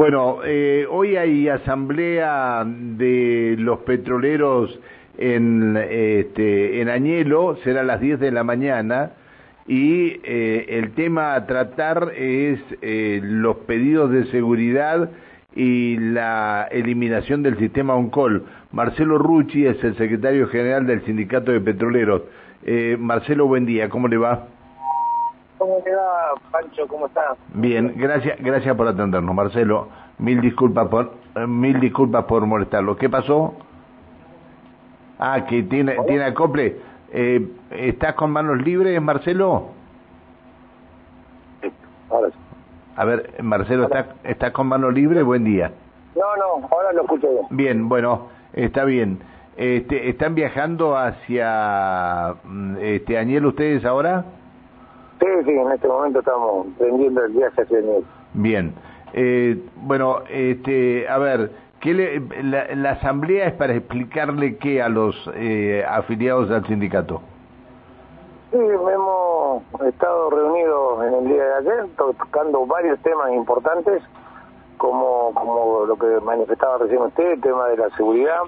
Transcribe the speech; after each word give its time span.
Bueno, 0.00 0.38
eh, 0.46 0.86
hoy 0.88 1.16
hay 1.16 1.46
asamblea 1.50 2.64
de 2.64 3.54
los 3.58 3.80
petroleros 3.80 4.80
en, 5.18 5.76
este, 5.76 6.80
en 6.80 6.88
Añelo, 6.88 7.58
será 7.64 7.82
a 7.82 7.84
las 7.84 8.00
10 8.00 8.18
de 8.18 8.30
la 8.30 8.42
mañana, 8.42 9.10
y 9.68 10.18
eh, 10.24 10.64
el 10.70 10.92
tema 10.92 11.34
a 11.34 11.44
tratar 11.44 12.14
es 12.16 12.58
eh, 12.80 13.20
los 13.22 13.56
pedidos 13.66 14.10
de 14.10 14.24
seguridad 14.30 15.10
y 15.54 15.98
la 15.98 16.66
eliminación 16.70 17.42
del 17.42 17.58
sistema 17.58 17.94
OnCall. 17.94 18.44
Marcelo 18.72 19.18
Rucci 19.18 19.66
es 19.66 19.84
el 19.84 19.98
secretario 19.98 20.48
general 20.48 20.86
del 20.86 21.04
Sindicato 21.04 21.52
de 21.52 21.60
Petroleros. 21.60 22.22
Marcelo, 22.98 23.46
buen 23.46 23.66
día, 23.66 23.90
¿cómo 23.90 24.08
le 24.08 24.16
va? 24.16 24.46
¿Cómo 25.60 25.76
te 25.84 25.94
va, 25.94 26.32
Pancho? 26.50 26.88
¿Cómo 26.88 27.06
estás? 27.06 27.36
Bien, 27.52 27.92
gracias, 27.94 28.38
gracias 28.40 28.74
por 28.74 28.88
atendernos, 28.88 29.34
Marcelo. 29.34 29.88
Mil 30.16 30.40
disculpas 30.40 30.88
por, 30.88 31.12
eh, 31.36 31.46
mil 31.46 31.78
disculpas 31.78 32.24
por 32.24 32.46
molestarlo. 32.46 32.96
¿Qué 32.96 33.10
pasó? 33.10 33.52
Ah, 35.18 35.44
que 35.44 35.62
tiene, 35.64 35.98
tiene 36.06 36.24
acople. 36.24 36.78
Eh, 37.12 37.46
¿Estás 37.72 38.14
con 38.14 38.30
manos 38.30 38.62
libres, 38.62 39.02
Marcelo? 39.02 39.66
Sí, 41.60 41.70
ahora 42.08 42.30
sí. 42.30 42.36
A 42.96 43.04
ver, 43.04 43.42
Marcelo, 43.42 43.84
¿estás, 43.84 44.06
¿estás 44.24 44.52
con 44.52 44.66
manos 44.66 44.94
libres? 44.94 45.22
Buen 45.22 45.44
día. 45.44 45.72
No, 46.16 46.36
no, 46.36 46.68
ahora 46.70 46.94
lo 46.94 47.02
escucho 47.02 47.28
bien. 47.28 47.46
Bien, 47.50 47.88
bueno, 47.90 48.28
está 48.54 48.84
bien. 48.84 49.18
Este, 49.58 50.08
¿Están 50.08 50.34
viajando 50.34 50.96
hacia 50.96 52.36
mm, 52.44 52.76
este, 52.80 53.18
Añel 53.18 53.44
ustedes 53.44 53.84
ahora? 53.84 54.24
Sí, 55.20 55.26
sí, 55.44 55.50
en 55.50 55.70
este 55.70 55.86
momento 55.86 56.20
estamos 56.20 56.66
prendiendo 56.78 57.22
el 57.24 57.32
viaje 57.32 57.62
hacia 57.62 57.78
Añel. 57.78 58.04
Bien. 58.32 58.74
Eh, 59.12 59.62
bueno, 59.76 60.20
este, 60.30 61.06
a 61.08 61.18
ver, 61.18 61.50
¿qué 61.80 61.92
le, 61.92 62.20
la, 62.42 62.90
asamblea 62.92 63.48
es 63.48 63.54
para 63.54 63.74
explicarle 63.74 64.56
qué 64.56 64.80
a 64.80 64.88
los 64.88 65.14
eh, 65.34 65.84
afiliados 65.86 66.50
al 66.50 66.66
sindicato? 66.66 67.20
Sí, 68.50 68.58
hemos 68.58 69.62
estado 69.86 70.30
reunidos 70.30 71.04
en 71.04 71.14
el 71.14 71.24
día 71.26 71.44
de 71.44 71.54
ayer 71.54 71.86
tocando 71.96 72.66
varios 72.66 72.98
temas 73.00 73.30
importantes, 73.32 74.02
como, 74.78 75.32
como 75.34 75.84
lo 75.84 75.96
que 75.96 76.18
manifestaba 76.24 76.78
recién 76.78 77.02
usted, 77.02 77.32
el 77.32 77.40
tema 77.42 77.68
de 77.68 77.76
la 77.76 77.90
seguridad, 77.90 78.40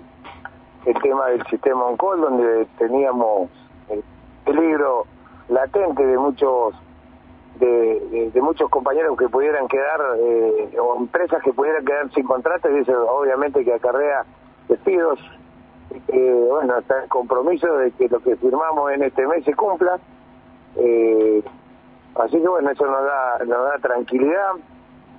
el 0.87 1.01
tema 1.03 1.27
del 1.27 1.45
sistema 1.47 1.85
OnCall, 1.85 2.21
donde 2.21 2.67
teníamos 2.79 3.51
el 3.91 4.03
peligro 4.45 5.07
latente 5.49 6.05
de 6.05 6.19
muchos 6.19 6.75
de, 7.59 8.41
muchos 8.41 8.69
compañeros 8.71 9.17
que 9.17 9.29
pudieran 9.29 9.69
quedar 9.69 10.01
eh, 10.19 10.77
o 10.81 10.97
empresas 10.97 11.43
que 11.43 11.53
pudieran 11.53 11.85
quedar 11.85 12.13
sin 12.13 12.25
contrato 12.25 12.71
y 12.71 12.81
eso 12.81 13.07
obviamente 13.11 13.65
que 13.65 13.75
acarrea 13.75 14.25
despidos. 14.69 15.19
Que 16.07 16.33
bueno 16.49 16.79
está 16.79 17.03
el 17.03 17.09
compromiso 17.09 17.67
de 17.77 17.91
que 17.93 18.09
lo 18.09 18.21
que 18.21 18.37
firmamos 18.37 18.93
en 18.93 19.03
este 19.03 19.27
mes 19.27 19.45
se 19.45 19.55
cumpla. 19.55 19.99
Eh, 20.77 21.43
así 22.15 22.41
que 22.41 22.49
bueno 22.49 22.71
eso 22.71 22.87
nos 22.87 23.05
da 23.05 23.39
nos 23.45 23.65
da 23.65 23.79
tranquilidad. 23.79 24.53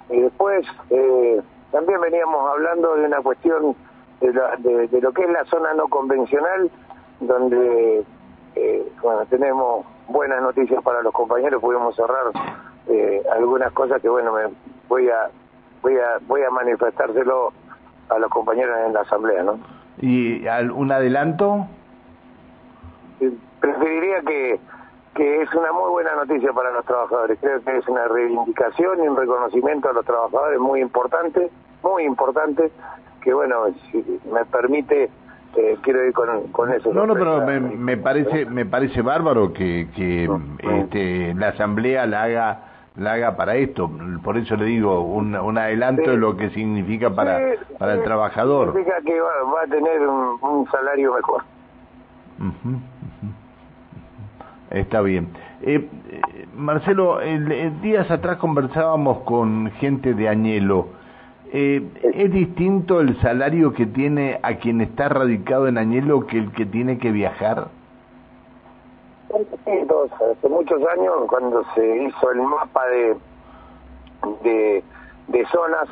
Y 0.09 0.21
después 0.21 0.66
eh, 0.89 1.41
también 1.71 2.01
veníamos 2.01 2.49
hablando 2.49 2.95
de 2.95 3.05
una 3.05 3.21
cuestión 3.21 3.75
de, 4.19 4.31
de, 4.88 5.01
lo 5.01 5.11
que 5.11 5.23
es 5.23 5.29
la 5.29 5.45
zona 5.45 5.73
no 5.73 5.88
convencional 5.88 6.71
donde 7.19 8.03
bueno 9.01 9.25
tenemos 9.29 9.85
buenas 10.07 10.41
noticias 10.41 10.83
para 10.83 11.01
los 11.01 11.13
compañeros, 11.13 11.61
pudimos 11.61 11.95
cerrar 11.95 12.31
eh, 12.87 13.21
algunas 13.35 13.71
cosas 13.73 14.01
que 14.01 14.09
bueno, 14.09 14.33
me 14.33 14.43
voy 14.87 15.09
a 15.09 15.29
voy 15.81 15.97
a 15.97 16.19
voy 16.27 16.41
a 16.43 16.49
manifestárselo 16.49 17.53
a 18.09 18.19
los 18.19 18.29
compañeros 18.29 18.77
en 18.85 18.93
la 18.93 19.01
asamblea, 19.01 19.43
¿no? 19.43 19.59
¿Y 19.99 20.45
un 20.73 20.91
adelanto? 20.91 21.67
Preferiría 23.59 24.21
que 24.21 24.59
que 25.16 25.41
es 25.44 25.53
una 25.53 25.72
muy 25.72 25.91
buena 25.91 26.16
noticia 26.16 26.51
para 26.53 26.72
los 26.72 26.85
trabajadores. 26.85 27.38
Creo 27.39 27.61
que 27.63 27.78
es 27.78 27.88
una 27.88 28.07
reivindicación 28.07 29.03
y 29.03 29.07
un 29.07 29.16
reconocimiento 29.16 29.89
a 29.89 29.94
los 29.94 30.05
trabajadores 30.05 30.59
muy 30.59 30.81
importante, 30.81 31.51
muy 31.83 32.03
importante, 32.03 32.72
que 33.22 33.33
bueno, 33.33 33.66
si 33.91 34.03
me 34.31 34.44
permite 34.45 35.11
eh, 35.56 35.78
quiero 35.81 36.06
ir 36.06 36.14
con, 36.14 36.74
eso. 36.74 36.94
No, 36.94 37.06
no, 37.06 37.14
pero 37.14 37.46
me, 37.46 37.97
parece 37.97 38.46
me 38.46 38.66
parece 38.66 39.02
bárbaro 39.02 39.53
que, 39.53 39.88
que 39.96 40.30
este, 40.59 41.34
la 41.36 41.50
asamblea 41.50 42.06
la 42.06 42.24
haga 42.24 42.59
la 42.96 43.14
haga 43.14 43.36
para 43.36 43.56
esto. 43.56 43.90
Por 44.24 44.38
eso 44.38 44.56
le 44.56 44.66
digo 44.66 45.02
un, 45.02 45.36
un 45.36 45.58
adelanto 45.58 46.12
de 46.12 46.18
lo 46.18 46.38
que 46.38 46.50
significa 46.52 47.09
para 47.12 47.40
para 47.78 47.94
el 47.96 48.03
trabajador. 48.03 48.74
Significa 48.74 49.02
que 49.06 49.19
va, 49.19 49.62
a 49.64 49.68
tener 49.68 50.08
un, 50.08 50.68
salario 50.72 51.14
mejor. 51.14 51.44
Está 54.70 55.02
bien. 55.02 55.30
Eh, 55.62 55.88
eh, 56.09 56.47
Marcelo, 56.56 57.22
el, 57.22 57.81
días 57.81 58.09
atrás 58.09 58.38
conversábamos 58.38 59.20
con 59.20 59.72
gente 59.80 60.14
de 60.14 60.30
Añelo 60.30 61.03
eh, 61.56 61.88
¿Es 62.02 62.31
distinto 62.31 63.00
el 63.00 63.16
salario 63.22 63.74
que 63.74 63.86
tiene 63.86 64.40
a 64.41 64.56
quien 64.56 64.81
está 64.81 65.08
radicado 65.08 65.68
en 65.68 65.78
Añelo 65.78 66.25
que 66.25 66.40
el 66.40 66.52
que 66.52 66.66
tiene 66.66 66.97
que 66.97 67.12
viajar? 67.12 67.68
Hace 69.30 70.50
muchos 70.50 70.81
años, 70.97 71.14
cuando 71.28 71.64
se 71.75 71.97
hizo 72.03 72.31
el 72.31 72.41
mapa 72.41 72.88
de, 72.88 73.16
de, 74.44 74.84
de 75.28 75.46
zonas, 75.46 75.88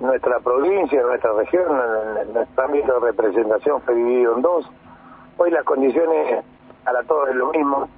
nuestra 0.00 0.40
provincia, 0.40 1.02
nuestra 1.02 1.34
región, 1.34 1.66
nuestro 2.32 2.64
ámbito 2.64 2.94
de 2.94 3.00
representación 3.00 3.82
fue 3.82 3.94
dividido 3.94 4.36
en 4.36 4.42
dos. 4.42 4.70
Hoy 5.36 5.50
las 5.50 5.64
condiciones 5.64 6.44
para 6.82 7.02
todos 7.02 7.28
es 7.28 7.36
lo 7.36 7.50
mismo. 7.50 7.88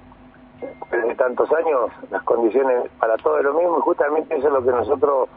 Desde 0.91 1.15
tantos 1.15 1.49
años, 1.53 1.89
las 2.11 2.23
condiciones 2.23 2.89
para 2.99 3.15
todos 3.17 3.39
es 3.39 3.45
lo 3.45 3.53
mismo 3.53 3.77
y 3.77 3.81
justamente 3.81 4.35
eso 4.35 4.47
es 4.47 4.53
lo 4.53 4.61
que 4.61 4.71
nosotros 4.71 5.29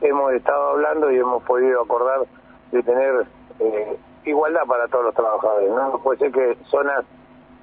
hemos 0.00 0.32
estado 0.32 0.70
hablando 0.70 1.10
y 1.10 1.18
hemos 1.18 1.42
podido 1.44 1.82
acordar 1.82 2.20
de 2.72 2.82
tener 2.82 3.26
eh, 3.58 3.96
igualdad 4.24 4.62
para 4.66 4.88
todos 4.88 5.06
los 5.06 5.14
trabajadores. 5.14 5.70
No 5.70 5.98
puede 6.02 6.18
ser 6.18 6.32
que 6.32 6.56
zonas 6.66 7.04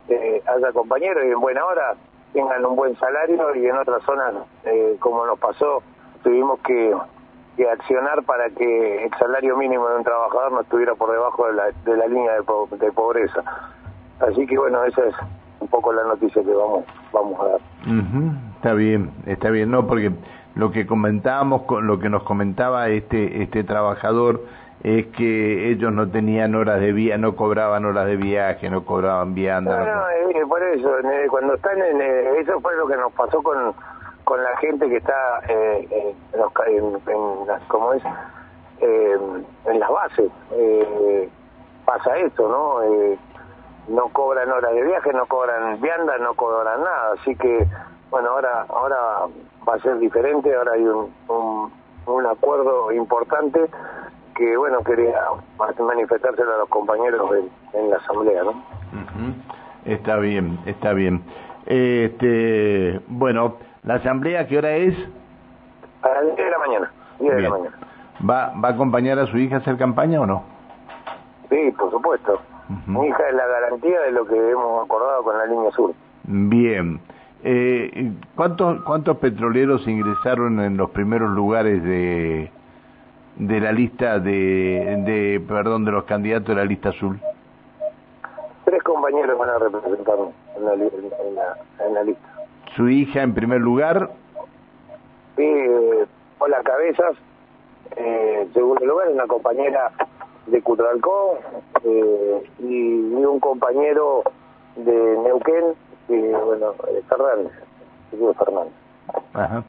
eh, 0.10 0.42
haya 0.48 0.72
compañeros 0.72 1.24
y 1.26 1.32
en 1.32 1.40
buena 1.40 1.66
hora 1.66 1.96
tengan 2.34 2.66
un 2.66 2.76
buen 2.76 2.96
salario 2.98 3.56
y 3.56 3.66
en 3.66 3.78
otras 3.78 4.04
zonas, 4.04 4.34
eh, 4.66 4.96
como 5.00 5.26
nos 5.26 5.40
pasó, 5.40 5.82
tuvimos 6.24 6.60
que, 6.62 6.96
accionar 7.72 8.22
para 8.24 8.52
que 8.52 9.06
el 9.06 9.12
salario 9.18 9.58
mínimo 9.58 9.88
de 9.90 9.98
un 9.98 10.04
trabajador 10.04 10.52
no 10.52 10.62
estuviera 10.62 10.94
por 10.94 11.12
debajo 11.12 11.48
de 11.48 11.54
la, 11.54 11.64
de 11.86 11.98
la 11.98 12.06
línea 12.06 12.34
de, 12.34 12.92
pobreza. 12.92 13.44
Así 14.20 14.46
que 14.46 14.60
bueno, 14.60 14.84
esa 14.84 15.04
es 15.06 15.16
un 15.60 15.68
poco 15.68 15.92
la 15.92 16.04
noticia 16.04 16.44
que 16.44 16.54
vamos 16.54 16.86
vamos 17.12 17.40
a 17.40 17.46
dar. 17.46 17.62
Está 18.58 18.74
bien, 18.74 19.12
está 19.26 19.50
bien, 19.50 19.72
no 19.72 19.88
porque 19.88 20.12
lo 20.58 20.72
que 20.72 20.88
comentábamos, 20.88 21.62
lo 21.84 22.00
que 22.00 22.10
nos 22.10 22.24
comentaba 22.24 22.90
este, 22.90 23.44
este 23.44 23.64
trabajador 23.64 24.42
es 24.84 25.06
que 25.08 25.70
ellos 25.70 25.92
no 25.94 26.10
tenían 26.10 26.56
horas 26.56 26.80
de 26.80 26.94
viaje, 26.94 27.20
no 27.20 27.36
cobraban 27.36 27.86
horas 27.86 28.08
de 28.08 28.16
viaje, 28.16 28.70
no 28.70 28.84
cobraban 28.84 29.36
vianda. 29.36 29.78
No, 29.78 29.86
no, 29.86 30.10
eh, 30.10 30.46
por 30.48 30.64
eso, 30.64 30.90
cuando 31.30 31.54
están 31.56 31.78
en, 31.80 32.02
eh, 32.02 32.40
eso 32.40 32.60
fue 32.60 32.76
lo 32.76 32.88
que 32.88 32.98
nos 32.98 33.14
pasó 33.14 33.44
con, 33.44 33.74
con 34.24 34.44
la 34.44 34.58
gente 34.58 34.90
que 34.90 34.98
está 34.98 35.42
eh, 35.48 36.16
en, 36.34 36.40
los, 36.40 36.52
en, 36.66 37.48
las, 37.48 37.62
¿cómo 37.64 37.94
es? 37.94 38.04
en 38.80 39.80
las 39.80 39.90
bases. 39.90 40.32
pasa 41.86 42.18
eso, 42.18 42.48
¿no? 42.48 43.16
no 43.88 44.10
cobran 44.10 44.52
horas 44.52 44.74
de 44.74 44.84
viaje, 44.84 45.14
no 45.14 45.26
cobran 45.28 45.80
vianda, 45.82 46.18
no 46.18 46.34
cobran 46.34 46.84
nada, 46.84 47.14
así 47.20 47.36
que, 47.36 47.68
bueno, 48.10 48.30
ahora, 48.30 48.66
ahora 48.70 48.96
va 49.68 49.76
a 49.76 49.80
ser 49.80 49.98
diferente, 50.00 50.54
ahora 50.56 50.74
hay 50.74 50.84
un, 50.84 51.12
un, 52.08 52.26
acuerdo 52.26 52.92
importante 52.92 53.60
que, 54.36 54.58
bueno, 54.58 54.84
quería 54.84 55.20
manifestárselo 55.80 56.56
a 56.56 56.58
los 56.60 56.70
compañeros 56.70 57.30
en, 57.74 57.90
la 57.90 57.98
asamblea, 57.98 58.44
¿no? 58.44 58.54
Está 59.86 60.18
bien, 60.18 60.60
está 60.66 60.94
bien. 60.94 61.24
Este, 61.66 63.02
bueno, 63.08 63.58
¿la 63.84 63.96
asamblea 63.96 64.48
qué 64.48 64.58
hora 64.58 64.76
es? 64.76 64.96
A 66.02 66.10
las 66.10 66.24
10 66.24 66.38
de 66.38 66.50
la 66.50 66.60
mañana, 66.60 66.92
10 67.20 67.36
de 67.36 67.42
la 67.42 67.50
mañana. 67.50 67.78
¿Va, 68.30 68.54
¿Va 68.64 68.70
a 68.70 68.72
acompañar 68.72 69.20
a 69.20 69.28
su 69.28 69.38
hija 69.38 69.56
a 69.56 69.60
hacer 69.60 69.78
campaña 69.78 70.22
o 70.22 70.26
no? 70.26 70.44
Sí, 71.50 71.72
por 71.78 71.92
supuesto. 71.92 72.40
Mi 72.86 73.08
hija 73.08 73.30
es 73.30 73.36
la 73.36 73.48
garantía 73.48 74.02
de 74.02 74.12
lo 74.12 74.26
que 74.26 74.52
hemos 74.52 74.84
acordado 74.86 75.24
con 75.24 75.38
la 75.38 75.46
línea 75.46 75.72
sur. 75.72 75.94
Bien. 76.24 77.00
Eh, 77.44 78.12
¿cuántos, 78.36 78.82
¿Cuántos 78.84 79.18
petroleros 79.18 79.88
ingresaron 79.88 80.60
en 80.60 80.78
los 80.78 80.90
primeros 80.90 81.32
lugares 81.32 81.84
de, 81.84 82.52
de 83.38 83.60
la 83.60 83.72
lista 83.72 84.20
de, 84.20 85.04
de, 85.06 85.40
perdón, 85.48 85.86
de 85.86 85.92
los 85.92 86.06
candidatos 86.06 86.50
de 86.50 86.56
la 86.56 86.66
lista 86.66 86.90
azul? 86.90 87.20
Tres 88.66 88.84
compañeros 88.84 89.38
van 89.38 89.50
a 89.50 89.60
representarnos 89.60 90.30
en 90.58 90.66
la, 90.66 90.74
en 90.74 91.94
la, 91.94 92.04
lista. 92.04 92.28
¿Su 92.76 92.90
hija 92.90 93.22
en 93.22 93.34
primer 93.34 93.62
lugar? 93.62 94.10
Sí, 95.36 95.44
eh, 95.44 96.06
Hola 96.40 96.62
Cabezas, 96.64 97.16
eh, 97.96 98.48
segundo 98.54 98.86
lugar, 98.86 99.10
una 99.10 99.26
compañera 99.26 99.92
de 100.46 100.62
Cutralcó 100.62 101.40
eh, 101.84 102.44
y, 102.60 102.94
un 103.14 103.40
compañero 103.40 104.24
de 104.76 105.18
Neuquén, 105.24 105.74
bueno, 106.08 106.74
Fernández, 107.10 107.52
Fernández. 108.38 108.74
Ajá. 109.34 109.64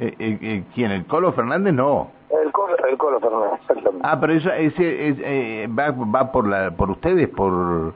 Eh, 0.00 0.14
eh, 0.18 0.38
eh, 0.40 0.64
¿Quién? 0.74 0.92
¿El 0.92 1.06
Colo 1.06 1.32
Fernández? 1.32 1.74
No. 1.74 2.10
El 2.30 2.52
Colo, 2.52 2.76
el 2.88 2.96
Colo 2.96 3.18
Fernández, 3.20 3.60
exactamente. 3.62 4.00
Ah, 4.02 4.18
pero 4.20 4.32
eso, 4.34 4.52
ese, 4.52 4.82
eh, 4.82 5.66
va, 5.66 5.90
va 5.90 6.30
por, 6.30 6.46
la, 6.46 6.70
por 6.70 6.90
ustedes, 6.90 7.28
por... 7.28 7.92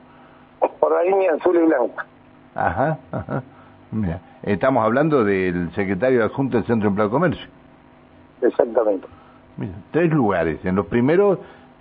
Por 0.80 0.92
la 0.92 1.02
línea 1.02 1.34
azul 1.34 1.56
y 1.56 1.66
blanca. 1.66 2.06
Ajá, 2.54 2.98
ajá. 3.12 3.42
Mira, 3.90 4.20
estamos 4.42 4.84
hablando 4.84 5.24
del 5.24 5.70
secretario 5.74 6.24
adjunto 6.24 6.56
del 6.56 6.66
Centro 6.66 6.86
de 6.86 6.88
Empleo 6.88 7.06
de 7.06 7.12
Comercio. 7.12 7.46
Exactamente. 8.40 9.06
Mira, 9.56 9.72
tres 9.90 10.10
lugares. 10.10 10.64
En 10.64 10.76
los 10.76 10.86
primeros, 10.86 11.38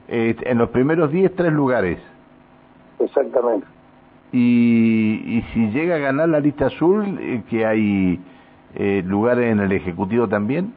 eh, 0.07 0.35
en 0.41 0.57
los 0.57 0.69
primeros 0.69 1.11
diez, 1.11 1.33
tres 1.35 1.53
lugares. 1.53 1.99
Exactamente. 2.99 3.65
Y, 4.31 5.21
y 5.25 5.41
si 5.53 5.71
llega 5.71 5.95
a 5.95 5.99
ganar 5.99 6.29
la 6.29 6.39
lista 6.39 6.67
azul, 6.67 7.17
eh, 7.19 7.43
que 7.49 7.65
hay 7.65 8.19
eh, 8.75 9.03
lugares 9.05 9.51
en 9.51 9.59
el 9.59 9.71
Ejecutivo 9.71 10.27
también. 10.27 10.73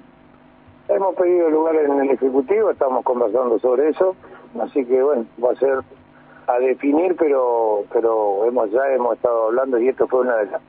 Hemos 0.89 1.15
pedido 1.15 1.51
lugares 1.51 1.89
en 1.89 2.01
el 2.01 2.11
Ejecutivo, 2.11 2.71
estamos 2.71 3.05
conversando 3.05 3.59
sobre 3.61 3.91
eso, 3.91 4.17
así 4.61 4.85
que 4.85 5.03
bueno, 5.03 5.25
va 5.43 5.53
a 5.53 5.56
ser 5.56 5.79
a 6.47 6.59
definir, 6.59 7.17
pero 7.17 7.85
pero 7.93 8.45
hemos 8.47 8.71
ya 8.71 8.87
hemos 8.95 9.17
estado 9.17 9.47
hablando 9.47 9.79
y 9.79 9.89
esto 9.89 10.06
fue 10.09 10.21
una 10.21 10.37
de 10.37 10.47
las, 10.47 10.61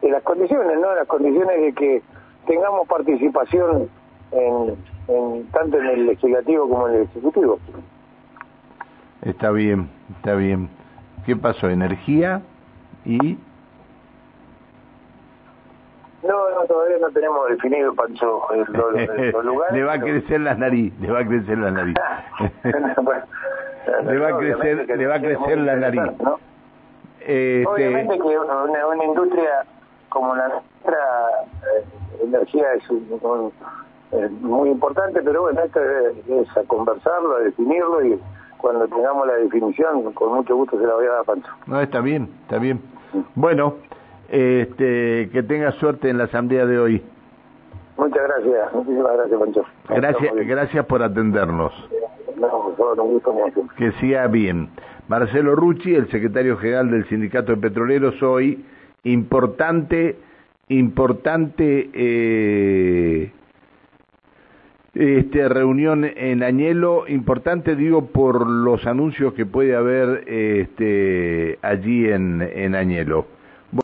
de 0.00 0.10
las 0.10 0.22
condiciones, 0.22 0.78
¿no? 0.80 0.94
Las 0.94 1.06
condiciones 1.06 1.60
de 1.60 1.72
que 1.74 2.02
tengamos 2.46 2.88
participación 2.88 3.90
en, 4.32 4.76
en 5.08 5.46
tanto 5.48 5.78
en 5.78 5.86
el 5.86 6.06
legislativo 6.06 6.68
como 6.68 6.88
en 6.88 6.94
el 6.94 7.02
ejecutivo. 7.02 7.58
Está 9.22 9.50
bien, 9.50 9.90
está 10.16 10.34
bien. 10.34 10.70
¿Qué 11.26 11.36
pasó? 11.36 11.68
¿Energía 11.68 12.42
y...? 13.04 13.38
No, 16.22 16.50
no, 16.50 16.66
todavía 16.66 16.98
no 17.00 17.08
tenemos 17.10 17.48
definido, 17.48 17.94
Pancho, 17.94 18.42
los, 18.54 18.68
lugares. 19.44 19.72
le 19.72 19.84
va 19.84 19.94
a 19.94 20.00
crecer 20.00 20.40
la 20.40 20.54
nariz, 20.54 20.92
le 21.00 21.10
va 21.10 21.20
a 21.20 21.26
crecer 21.26 21.56
la 21.56 21.70
nariz. 21.70 21.96
le 24.04 24.18
va 24.18 24.28
a 24.28 24.36
crecer, 24.36 24.98
le 24.98 25.06
va 25.06 25.14
a 25.14 25.20
crecer 25.20 25.58
la 25.58 25.76
nariz. 25.76 26.02
Este... 27.20 27.66
Obviamente 27.66 28.18
que 28.18 28.38
una, 28.38 28.86
una, 28.86 29.04
industria 29.04 29.64
como 30.10 30.34
la 30.34 30.48
nuestra, 30.48 30.98
eh, 31.76 31.84
energía 32.22 32.74
es 32.74 32.90
un, 32.90 33.52
muy 34.40 34.70
importante, 34.70 35.22
pero 35.22 35.42
bueno, 35.42 35.60
esto 35.62 35.80
es, 35.80 36.56
a 36.56 36.62
conversarlo, 36.64 37.36
a 37.36 37.40
definirlo 37.40 38.04
y 38.04 38.20
cuando 38.60 38.86
tengamos 38.88 39.26
la 39.26 39.34
definición, 39.34 40.12
con 40.12 40.34
mucho 40.34 40.56
gusto 40.56 40.78
se 40.78 40.86
la 40.86 40.94
voy 40.94 41.06
a 41.06 41.10
dar 41.10 41.20
a 41.20 41.24
Pancho. 41.24 41.50
No, 41.66 41.80
está 41.80 42.00
bien, 42.00 42.28
está 42.42 42.58
bien. 42.58 42.80
Bueno, 43.34 43.74
este, 44.28 45.30
que 45.32 45.42
tenga 45.42 45.72
suerte 45.72 46.08
en 46.08 46.18
la 46.18 46.24
asamblea 46.24 46.66
de 46.66 46.78
hoy. 46.78 47.02
Muchas 47.96 48.22
gracias, 48.22 48.72
muchísimas 48.72 49.12
gracias, 49.12 49.40
Pancho. 49.40 49.64
Gracias, 49.88 50.34
gracias 50.46 50.86
por 50.86 51.02
atendernos. 51.02 51.72
No, 52.36 52.72
por 52.76 52.98
un 52.98 53.12
gusto 53.14 53.32
mucho. 53.32 53.62
Que 53.76 53.92
siga 53.92 54.26
bien. 54.26 54.70
Marcelo 55.08 55.56
Rucci, 55.56 55.94
el 55.94 56.08
secretario 56.10 56.56
general 56.56 56.90
del 56.90 57.04
Sindicato 57.08 57.52
de 57.52 57.60
Petroleros, 57.60 58.22
hoy 58.22 58.64
importante, 59.04 60.16
importante 60.68 61.90
eh, 61.92 63.32
este, 64.94 65.48
reunión 65.48 66.04
en 66.04 66.42
Añelo, 66.42 67.04
importante 67.08 67.76
digo 67.76 68.06
por 68.06 68.46
los 68.46 68.86
anuncios 68.86 69.34
que 69.34 69.46
puede 69.46 69.76
haber 69.76 70.24
este, 70.28 71.58
allí 71.62 72.08
en, 72.08 72.42
en 72.42 72.74
Añelo. 72.74 73.26